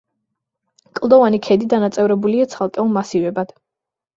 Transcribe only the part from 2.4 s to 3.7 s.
ცალკეულ მასივებად.